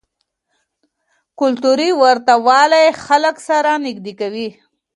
کلتوري 1.39 1.89
ورته 2.01 2.33
والی 2.45 2.85
خلک 3.05 3.35
سره 3.47 3.71
نږدې 3.85 4.13
کوي. 4.19 4.49